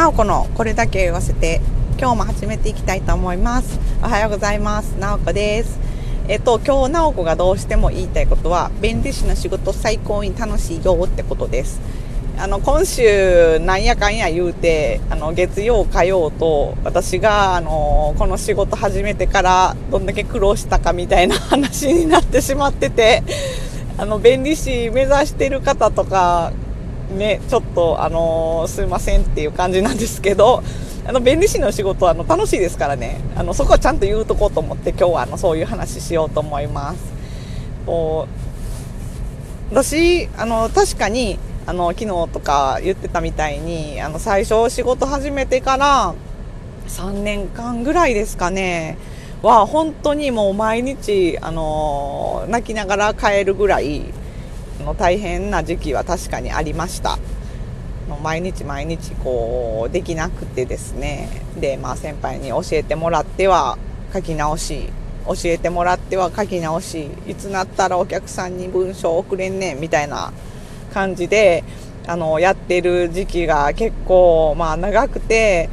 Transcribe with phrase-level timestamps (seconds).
[0.00, 1.60] なおこのこれだけ言わせて
[1.98, 3.78] 今日も始めていきたいと思います。
[4.02, 4.92] おはようございます。
[4.92, 5.78] なおこです。
[6.26, 11.82] えっと今日なおこがどうしても言いたいことは弁理士の仕事最高に楽しいよってことです。
[12.38, 23.22] あの今週なんやかんや言うてあの月曜火曜と私があのこの仕事始めてからどんだけ苦労したかみたいな話になってしまってて
[23.98, 26.52] あの弁理士目指してる方とか
[27.10, 30.62] ね、ちょっと、あのー、すいませんっていう感じなんですけど、
[31.06, 36.98] あの、弁理士の仕事は、あの、楽しいですからね、あの、そこはちゃんと言うとこうと思って、今日は、あの、そういう話しようと思います。
[37.86, 38.28] こ
[39.70, 46.14] う、私、あの、確かに、あの、昨日とか言ってたみたいに、あの、最初仕事始めてから、
[46.88, 48.98] 3年間ぐらいですかね、
[49.42, 54.04] は、本当にもう毎日、あの、泣きながら帰るぐらい、
[54.80, 57.18] の大変な時期は確かにありました。
[58.22, 61.28] 毎日毎日こうできなくてですね。
[61.60, 63.78] でまあ先輩に教えてもらっては
[64.12, 64.88] 書き直し
[65.26, 70.32] 教えてもらっては書き直しいつなったらお客さんに文章送れんねんみたいな
[70.92, 71.62] 感じで
[72.06, 75.68] あのやってる時期が結構まあ長くて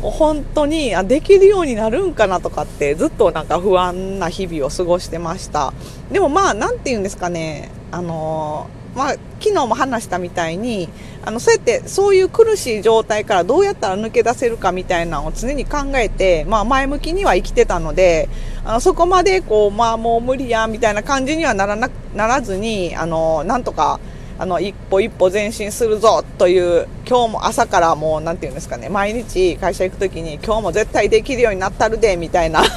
[0.00, 5.74] もう本当にあできるようになるんかなとかってずっとなんか不安な日々を過ごしてました。
[6.10, 7.70] でもまあ何て言うんですかね。
[7.90, 10.88] あのまあ、昨日も話したみたいに
[11.22, 18.30] あのそうやってそういう苦しい状態からどうやったら抜け出せるかみたいなのを常に考えて、まあ、前向きには生きてたので
[18.64, 24.00] あのそこまでこう、まあ、もう無理やみたいな感じにはならなならずにあのなんとか
[24.38, 32.62] あの一歩一歩前進するぞという今日も朝からもう何て言うんですかね毎日会社行く時に今日も絶対できるようになったるでみたいな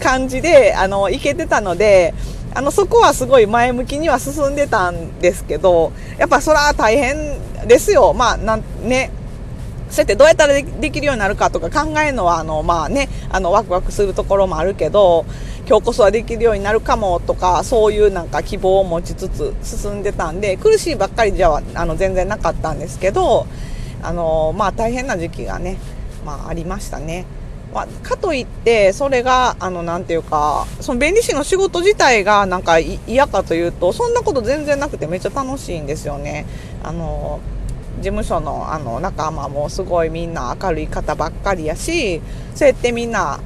[0.00, 2.12] 感じであの行けてたので。
[2.54, 8.14] あのそこはすごい前向きには進んでたんですけどやっぱそれは大変ですよ。
[8.14, 9.10] まあなんね。
[9.90, 13.08] そうやってどうやったらできるようになるかとか考えるのはあのまあね。
[13.30, 15.24] あのワクワクするところもあるけど
[15.68, 23.46] 今日こそはできるようになるかもとかそういうなんか希望を持ちつつ進んでたんで苦しいばっかりじゃあの全然なかったんですけど
[24.02, 25.78] あのまあ大変な時期がね
[26.24, 27.24] まあありましたね。
[27.74, 36.46] まあ、かといってそれがあのなんていうかその弁理士の仕事自体がなんか嫌かというとそんなこと全然なくてめっちゃ楽しいんですよね。
[36.84, 37.40] あの
[37.96, 42.20] 事務所のあの仲間もすごいみんな明るい方ばっかりやし
[42.54, 43.40] そうやってみんな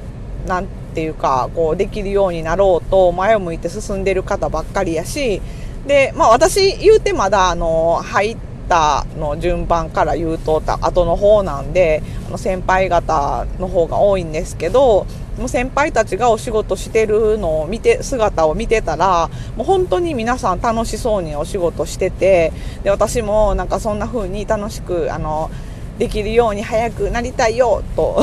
[0.45, 5.41] なんていうかこうできるようになろうと前を向いて進んでる方ばっかりやし
[5.87, 12.03] でまあ私言うてまだあの入って方の順番から言うと後の方なんで
[12.37, 15.07] 先輩方の方が多いんですけど
[15.37, 22.53] も先輩たちがお仕事してるのを見て姿を見てたらもう本当に皆さん楽しそうにお仕事してて
[22.83, 25.49] で私もなんかそんな風に楽しくあの
[25.97, 28.21] できるように早くなりたいよと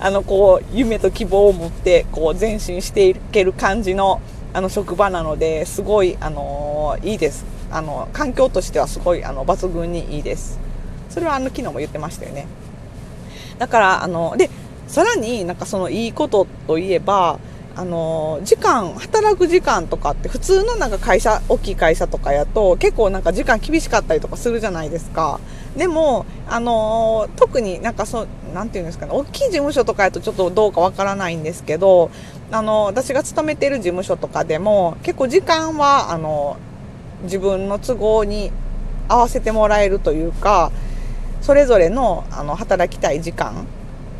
[0.00, 4.20] あのこう夢と希望を持ってこう前進していける感じの
[4.54, 10.58] あの職場なのですごいあのいいですあの環境としてはすごいあの抜群にいいです。
[11.08, 12.46] それはあの昨日も言ってましたよね。
[13.58, 14.50] だからあので
[14.88, 17.38] さらになんかそのいいことといえば
[17.74, 25.40] あの時間働く時間とかって普通のなんか会社大きい会社とかやと結構なんか時間厳しかったりとかするじゃないですか。
[25.76, 32.10] でもあの特になんかそうなんていうんですかね大きい事務所とかやとちょっとどうかわからないんですけど
[32.50, 36.58] あの私が勤めている事務所とかでも結構時間はあの
[37.22, 38.50] 自分の都合に
[39.08, 40.72] 合わせてもらえるというか
[41.40, 43.66] それぞれのあの働きたい時間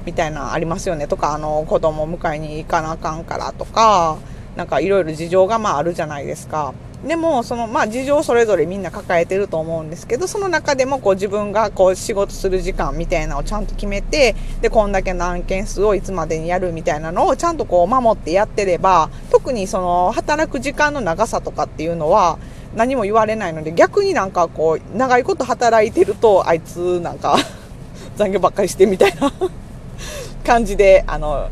[0.04, 4.18] みたいなありますよねとかあの子供迎えに行かなあかんからとか
[4.56, 6.74] なんかいろいろ事情がまああるじゃないですか。
[7.06, 22.38] でもそのまあ事情それぞれみんな抱えてると思うんですけどその中でもこう自分がこう仕事する時間みたいなのをちゃんと決めてでこんだけの案件数をいつまでにやるみたいなのをちゃんとこう守ってやってれば特にその働く時間の長さとかっていうのは
[22.74, 27.36] 何も言われないので逆になんかこう長いこと働いてるとあいつなんか
[28.16, 29.32] 残業ばっかりしてみたいな
[30.44, 31.48] 感じであの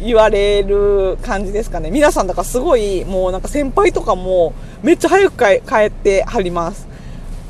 [0.00, 1.90] 言われる感じですかね。
[1.92, 4.52] 皆さんだからすごいもうなんか先輩とかも
[4.82, 6.88] めっちゃ早く帰ってはります。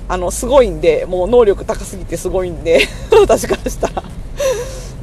[0.09, 2.81] あのすごいんでもう能力高すぎてすごいんで
[3.19, 4.03] 私からしたら。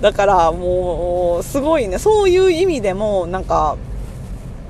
[0.01, 1.97] だからもうすごいね。
[1.97, 3.77] そういう意味でもなんか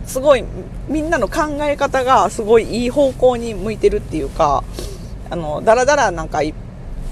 [0.09, 0.43] すごい
[0.87, 4.63] みんなの考え方がすごいいい方向に向いてるっていうか
[5.29, 6.41] あのだらだらなんか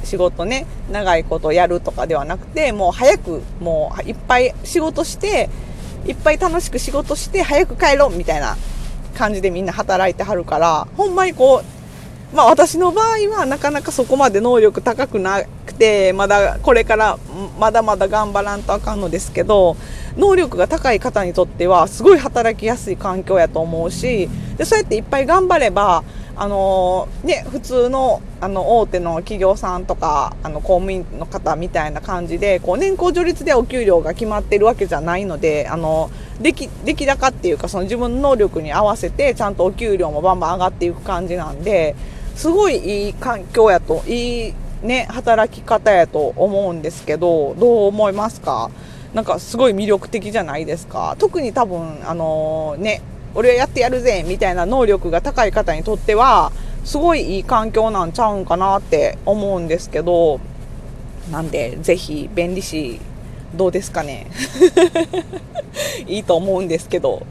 [0.04, 5.50] 仕事ね長いことやるとかではなくてもう早くもういっぱい仕事して
[6.08, 8.58] いっぱい楽しく仕事して早く帰ろうみたいな
[9.16, 11.62] 感じでみんな働いてはるからほんまにこ
[12.34, 17.20] うまあ私の場合はなかなかそこまで能力高くなくてまだこれから
[17.60, 19.78] まだまだ頑張らんとあかんのですけど
[20.18, 26.04] 能力が高い方にとってはすごい働きやすい環境やと思うしでそうやっていっぱい頑張れば
[26.40, 41.96] あのね、普通のあの大手の企業さんとかあの公務員の方みたいな感じでこう年功序列でお給料が決まってるわけじゃないのであの出来出来高っていうかその自分の能力に合わせてちゃんとお給料もバンバン上がっていく感じなんで
[42.36, 44.54] すごいいい環境やといい、
[44.84, 48.70] ね、働き方やと思うんですけどどう思いますか？
[49.18, 51.16] なんかすごい魅力的じゃないですか。
[51.18, 53.02] 特に多分あのね
[53.34, 56.52] 俺はやってやるぜみたいな能力が高い方にとっては
[56.86, 60.40] すごいいい環境なんちゃうんかなって思うんですけど
[61.32, 63.00] なんでぜひ便利し
[63.56, 64.28] どうですかね。
[66.06, 67.26] いいと思うんですけど。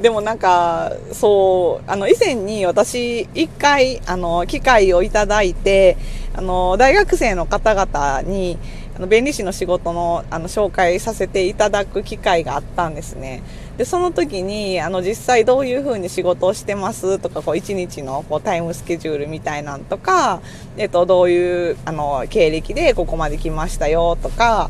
[0.00, 5.98] でもなんかそうあの以前に私一回あの機会をいただいて
[6.34, 8.58] あの大学生の方々に
[8.98, 13.42] あの弁理士の仕事のあの紹介させていただく機会があったんですね。
[13.76, 17.20] でその時にあの実際どういうふうに仕事をしてます？
[17.20, 20.42] とかこう1日のこうタイムスケジュールみたいなんとか、
[20.76, 24.68] えっと、どういうあの経歴でここまで来ましたよとか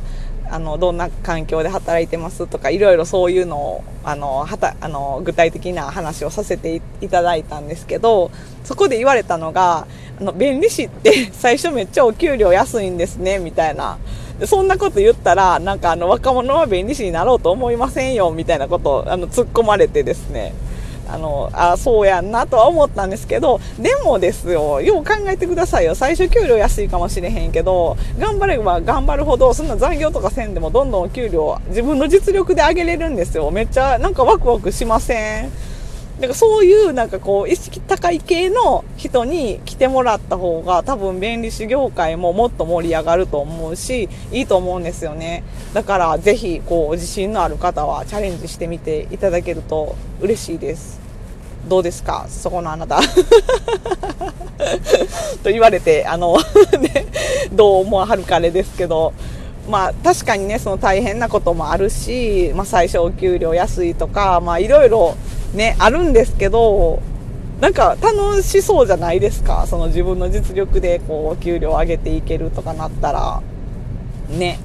[0.50, 8.30] あのどんな環境で働いてますとかいろいろそういうのをあのはたあの具体的な話をさせていただいたんですけど
[8.64, 9.86] そこで言われたのが
[10.20, 13.98] あの弁理士って 最初めっちゃお給料安いんですねみたいな
[14.46, 20.54] そんなこと言ったら、なんかあの若者は弁理士になろうと思いませんよ、みたいなことをあの突っ込まれてですね。
[21.08, 25.94] あの、あそうやんなとは思ったんですけど、でもですよ、よう考えてくださいよ。
[25.94, 33.50] 最初給料安いかもしれへんけど、頑張れば頑張るほど、そんな残業とかせんでもどんどん給料、自分の実力で上げれるんですよ。
[33.50, 35.50] めっちゃなんかワクワクしません？
[36.20, 45.44] だかそういうなんかこう意識高い系の人に来てもらった方が多分弁理士業界ももっと盛り上がると思うしいいと思うんですよね。
[45.74, 50.98] だからぜひこう自信のある方はチャレンジしてみていただけると嬉しいです。
[51.68, 52.26] どうですか？
[52.28, 53.00] そこのあなた。
[55.44, 56.36] と言われてあの
[56.80, 57.06] ね
[57.52, 59.12] どう思わはるかあれですけど。
[59.68, 65.14] まあ確かにねその大変なこともあるし、まあ、最初お給料安いとかまあいろいろ
[65.54, 67.00] ね、あるんですけど、
[67.60, 69.66] なんか楽しそうじゃないですか？
[69.66, 73.42] その自分の実力でこう、給料上げていけるとかなったら、
[74.28, 74.60] ね。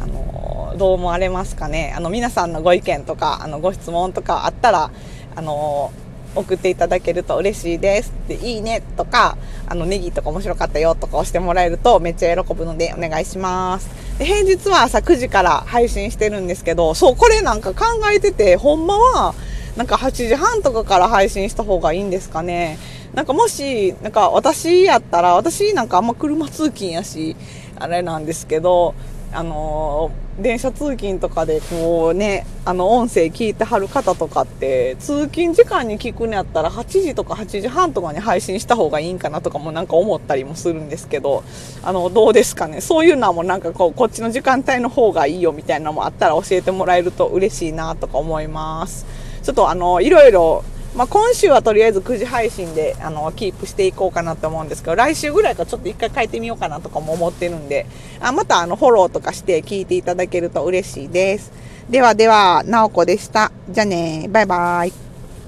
[0.00, 1.92] あの、どう思われますかね？
[1.96, 4.90] あの、皆さんのご意見とか、あの、ご質問とかあったら、
[5.34, 5.90] あの、
[6.34, 9.36] 送っていただけると嬉しいですで、いいねとか、
[9.68, 13.90] あの、ネギとか面白かったよとか押してもらえるとめっちゃ喜ぶのでお願いします。
[14.18, 19.34] で平日は朝9時から配信してるんですけど、そう、これなんか考えてて、ほんまは、
[19.76, 22.78] なんか8時半とかから配信した方がいいんですかね。
[23.14, 27.36] なんかもし、なんか私やったら、私なんかあんま車通勤やし、
[27.78, 28.94] あれなんですけど、
[29.34, 41.44] あのー、電車通勤とかでこうね、あの音声聞いてはる方とかって、通勤時間に聞くんやったら8時とか8時半とかに配信した方がいいんかなとかもなんか思ったりもするんですけど、
[41.82, 42.82] あの、どうですかね。
[42.82, 49.06] そういうのはもなんかこう、こっちの時間帯の方がいいよみたいなのもあったら教えてもらえると嬉しいなとか思います。
[49.42, 57.86] ちょっとあの、いろいろ、まあ、今週はとりあえず9時配信で、あの、キープしていこうかなと思うんですけど、来週ぐらいかちょっと一回変えてみようかなとかも思ってるんで、
[58.20, 61.50] あまたあの、フォローとかして聞いていただけると嬉しいです。
[61.88, 63.52] ではでは、なおこでした。
[63.70, 65.11] じゃあね、バイバイ。